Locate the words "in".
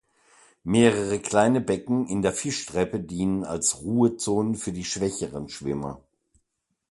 2.07-2.23